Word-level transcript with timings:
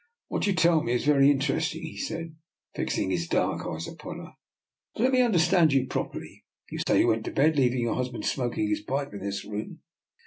"What 0.29 0.47
you 0.47 0.53
tell 0.53 0.81
me 0.81 0.93
is 0.93 1.05
very 1.05 1.29
interesting," 1.29 1.83
he 1.83 1.95
said, 1.95 2.35
fixing 2.73 3.11
his 3.11 3.27
dark 3.27 3.67
eyes 3.67 3.87
upon 3.87 4.17
her;" 4.17 4.31
but 4.95 5.03
let 5.03 5.11
me 5.11 5.21
understand 5.21 5.73
you 5.73 5.85
properly. 5.85 6.43
You 6.71 6.79
say 6.87 7.01
you 7.01 7.07
went 7.07 7.23
to 7.25 7.31
bed 7.31 7.55
leaving 7.55 7.81
your 7.81 7.93
husband 7.93 8.23
smok 8.23 8.57
ing 8.57 8.67
his 8.67 8.81
pipe 8.81 9.13
in 9.13 9.19
this 9.19 9.45
room. 9.45 9.81